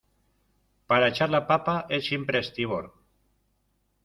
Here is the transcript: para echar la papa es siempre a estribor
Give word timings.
para 0.87 1.09
echar 1.11 1.29
la 1.29 1.45
papa 1.47 1.85
es 1.91 2.07
siempre 2.07 2.37
a 2.37 2.41
estribor 2.41 2.91